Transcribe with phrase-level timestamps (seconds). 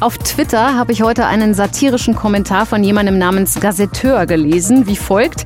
[0.00, 5.44] Auf Twitter habe ich heute einen satirischen Kommentar von jemandem namens Gazetteur gelesen, wie folgt.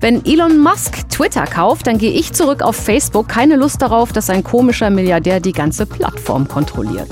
[0.00, 3.28] Wenn Elon Musk Twitter kauft, dann gehe ich zurück auf Facebook.
[3.28, 7.08] Keine Lust darauf, dass ein komischer Milliardär die ganze Plattform kontrolliert.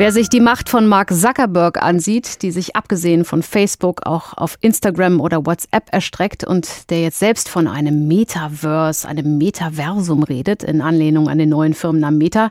[0.00, 4.56] Wer sich die Macht von Mark Zuckerberg ansieht, die sich abgesehen von Facebook auch auf
[4.62, 10.80] Instagram oder WhatsApp erstreckt und der jetzt selbst von einem Metaverse, einem Metaversum redet, in
[10.80, 12.50] Anlehnung an den neuen Firmennamen Meta,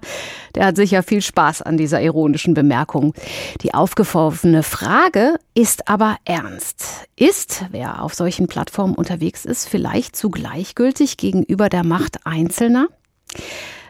[0.53, 3.15] der hat sicher viel Spaß an dieser ironischen Bemerkung.
[3.63, 7.07] Die aufgeworfene Frage ist aber ernst.
[7.15, 12.89] Ist, wer auf solchen Plattformen unterwegs ist, vielleicht zu gleichgültig gegenüber der Macht Einzelner?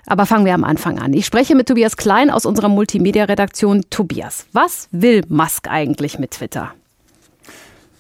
[0.10, 1.14] Aber fangen wir am Anfang an.
[1.14, 3.86] Ich spreche mit Tobias Klein aus unserer Multimedia-Redaktion.
[3.92, 6.74] Tobias, was will Musk eigentlich mit Twitter?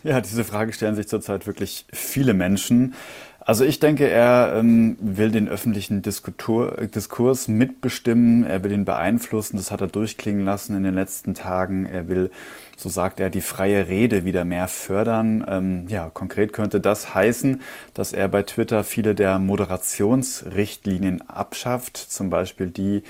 [0.03, 2.94] Ja, diese Frage stellen sich zurzeit wirklich viele Menschen.
[3.41, 9.57] Also ich denke, er ähm, will den öffentlichen Diskutur, Diskurs mitbestimmen, er will ihn beeinflussen,
[9.57, 11.85] das hat er durchklingen lassen in den letzten Tagen.
[11.85, 12.30] Er will,
[12.77, 15.43] so sagt er, die freie Rede wieder mehr fördern.
[15.48, 17.62] Ähm, ja, konkret könnte das heißen,
[17.93, 23.04] dass er bei Twitter viele der Moderationsrichtlinien abschafft, zum Beispiel die,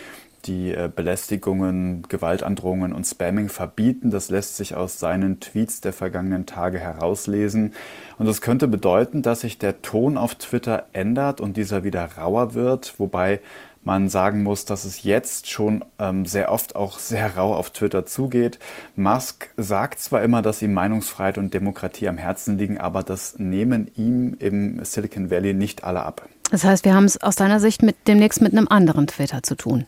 [0.45, 4.11] die äh, Belästigungen, Gewaltandrohungen und Spamming verbieten.
[4.11, 7.73] Das lässt sich aus seinen Tweets der vergangenen Tage herauslesen.
[8.17, 12.53] Und das könnte bedeuten, dass sich der Ton auf Twitter ändert und dieser wieder rauer
[12.53, 13.39] wird, wobei
[13.83, 18.05] man sagen muss, dass es jetzt schon ähm, sehr oft auch sehr rau auf Twitter
[18.05, 18.59] zugeht.
[18.95, 23.89] Musk sagt zwar immer, dass ihm Meinungsfreiheit und Demokratie am Herzen liegen, aber das nehmen
[23.95, 26.27] ihm im Silicon Valley nicht alle ab.
[26.51, 29.55] Das heißt, wir haben es aus deiner Sicht mit, demnächst mit einem anderen Twitter zu
[29.55, 29.85] tun.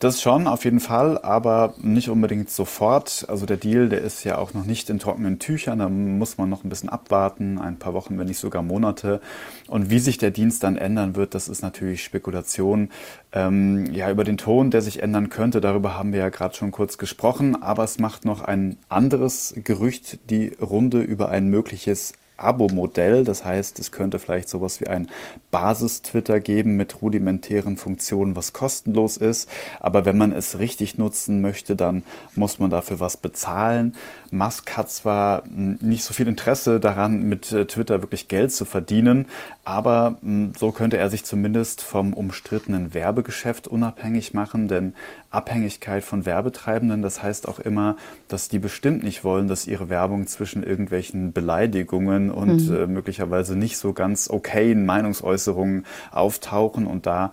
[0.00, 3.26] Das schon, auf jeden Fall, aber nicht unbedingt sofort.
[3.28, 5.78] Also der Deal, der ist ja auch noch nicht in trockenen Tüchern.
[5.78, 9.20] Da muss man noch ein bisschen abwarten, ein paar Wochen, wenn nicht sogar Monate.
[9.68, 12.88] Und wie sich der Dienst dann ändern wird, das ist natürlich Spekulation.
[13.32, 16.70] Ähm, ja, über den Ton, der sich ändern könnte, darüber haben wir ja gerade schon
[16.70, 17.62] kurz gesprochen.
[17.62, 23.24] Aber es macht noch ein anderes Gerücht die Runde über ein mögliches Abo-Modell.
[23.24, 25.08] Das heißt, es könnte vielleicht sowas wie ein
[25.50, 29.48] Basis-Twitter geben mit rudimentären Funktionen, was kostenlos ist.
[29.80, 32.02] Aber wenn man es richtig nutzen möchte, dann
[32.34, 33.94] muss man dafür was bezahlen.
[34.30, 39.26] Musk hat zwar nicht so viel Interesse daran, mit äh, Twitter wirklich Geld zu verdienen,
[39.64, 40.18] aber
[40.58, 44.94] so könnte er sich zumindest vom umstrittenen Werbegeschäft unabhängig machen, denn
[45.30, 47.96] Abhängigkeit von Werbetreibenden, das heißt auch immer,
[48.28, 52.76] dass die bestimmt nicht wollen, dass ihre Werbung zwischen irgendwelchen Beleidigungen und mhm.
[52.76, 57.32] äh, möglicherweise nicht so ganz okayen Meinungsäußerungen auftauchen und da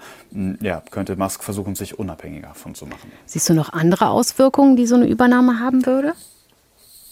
[0.62, 3.12] ja, könnte Musk versuchen, sich unabhängiger davon zu machen.
[3.26, 6.14] Siehst du noch andere Auswirkungen, die so eine Übernahme haben würde?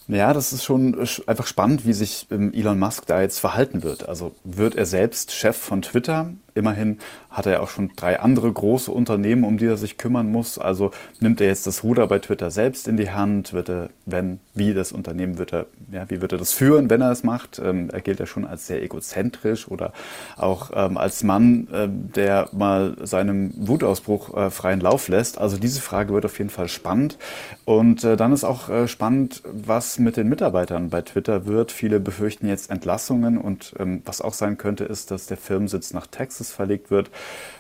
[0.08, 0.96] Ja, das ist schon
[1.26, 4.08] einfach spannend, wie sich ähm, Elon Musk da jetzt verhalten wird.
[4.08, 6.32] Also wird er selbst Chef von Twitter?
[6.54, 7.00] Immerhin
[7.30, 10.58] hat er ja auch schon drei andere große Unternehmen, um die er sich kümmern muss.
[10.58, 13.52] Also nimmt er jetzt das Ruder bei Twitter selbst in die Hand?
[13.52, 17.02] Wird er, wenn, wie das Unternehmen wird er, ja, wie wird er das führen, wenn
[17.02, 17.60] er es macht?
[17.60, 19.92] Ähm, er gilt ja schon als sehr egozentrisch oder
[20.38, 25.38] auch ähm, als Mann, äh, der mal seinem Wutausbruch äh, freien Lauf lässt.
[25.38, 27.18] Also diese Frage wird auf jeden Fall spannend.
[27.66, 31.72] Und äh, dann ist auch äh, spannend, was mit den Mitarbeitern bei Twitter wird.
[31.72, 36.08] Viele befürchten jetzt Entlassungen und ähm, was auch sein könnte, ist, dass der Firmensitz nach
[36.08, 37.10] Texas verlegt wird.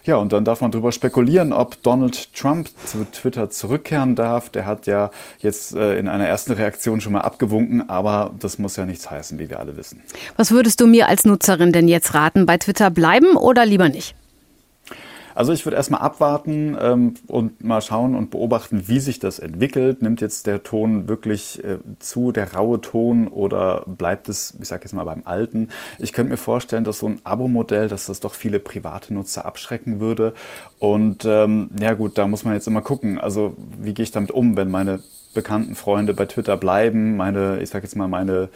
[0.04, 4.50] Ja, und dann darf man darüber spekulieren, ob Donald Trump zu Twitter zurückkehren darf.
[4.50, 8.76] Der hat ja jetzt äh, in einer ersten Reaktion schon mal abgewunken, aber das muss
[8.76, 10.02] ja nichts heißen, wie wir alle wissen.
[10.38, 12.46] Was würdest du mir als Nutzerin denn jetzt raten?
[12.46, 14.16] Bei Twitter bleiben oder lieber nicht?
[15.36, 20.02] Also ich würde erstmal abwarten ähm, und mal schauen und beobachten, wie sich das entwickelt.
[20.02, 24.84] Nimmt jetzt der Ton wirklich äh, zu, der raue Ton, oder bleibt es, ich sage
[24.86, 25.70] jetzt mal, beim alten?
[26.00, 30.00] Ich könnte mir vorstellen, dass so ein Abo-Modell, dass das doch viele private Nutzer abschrecken
[30.00, 30.34] würde.
[30.80, 33.20] Und ähm, ja gut, da muss man jetzt immer gucken.
[33.20, 35.02] Also wie gehe ich damit um, wenn meine
[35.34, 38.50] bekannten Freunde bei Twitter bleiben, meine, ich sage jetzt mal, meine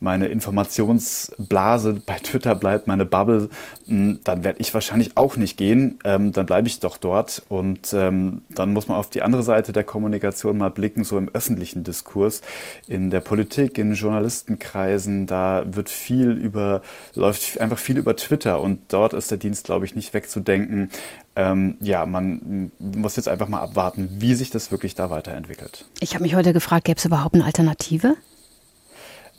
[0.00, 3.50] meine Informationsblase bei Twitter bleibt, meine Bubble,
[3.86, 5.98] hm, dann werde ich wahrscheinlich auch nicht gehen.
[6.04, 7.42] Ähm, dann bleibe ich doch dort.
[7.48, 11.28] Und ähm, dann muss man auf die andere Seite der Kommunikation mal blicken, so im
[11.28, 12.40] öffentlichen Diskurs,
[12.88, 15.26] in der Politik, in Journalistenkreisen.
[15.26, 16.82] Da wird viel über,
[17.14, 20.90] läuft einfach viel über Twitter und dort ist der Dienst, glaube ich, nicht wegzudenken.
[21.36, 25.84] Ähm, ja, man muss jetzt einfach mal abwarten, wie sich das wirklich da weiterentwickelt.
[26.00, 28.16] Ich habe mich heute gefragt, gäbe es überhaupt eine Alternative?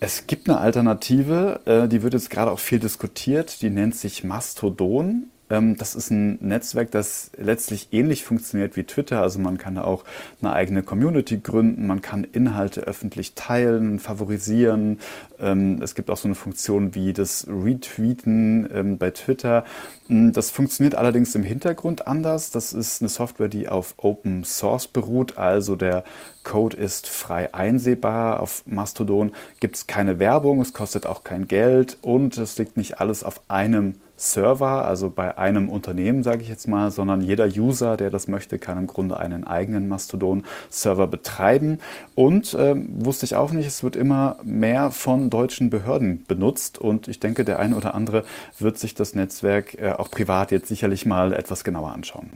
[0.03, 4.23] Es gibt eine Alternative, äh, die wird jetzt gerade auch viel diskutiert, die nennt sich
[4.23, 5.29] Mastodon.
[5.51, 9.21] Ähm, das ist ein Netzwerk, das letztlich ähnlich funktioniert wie Twitter.
[9.21, 10.03] Also man kann da auch
[10.41, 14.97] eine eigene Community gründen, man kann Inhalte öffentlich teilen, favorisieren.
[15.39, 19.65] Ähm, es gibt auch so eine Funktion wie das Retweeten ähm, bei Twitter.
[20.07, 22.49] Hm, das funktioniert allerdings im Hintergrund anders.
[22.49, 26.03] Das ist eine Software, die auf Open Source beruht, also der
[26.43, 28.39] Code ist frei einsehbar.
[28.39, 32.99] Auf Mastodon gibt es keine Werbung, es kostet auch kein Geld und es liegt nicht
[32.99, 37.97] alles auf einem Server, also bei einem Unternehmen, sage ich jetzt mal, sondern jeder User,
[37.97, 41.79] der das möchte, kann im Grunde einen eigenen Mastodon-Server betreiben.
[42.13, 47.07] Und äh, wusste ich auch nicht, es wird immer mehr von deutschen Behörden benutzt und
[47.07, 48.23] ich denke, der eine oder andere
[48.59, 52.29] wird sich das Netzwerk äh, auch privat jetzt sicherlich mal etwas genauer anschauen.